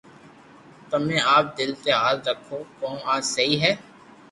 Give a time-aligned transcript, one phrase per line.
[0.89, 3.71] تمي آپ دل تي ھاٿ رکو ڪو آ سھي ھي